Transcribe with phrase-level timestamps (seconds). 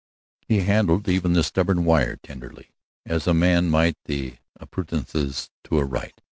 [0.47, 2.71] He handled even the stubborn wire tenderly,
[3.05, 6.21] as a man might the appurtenances to a rite.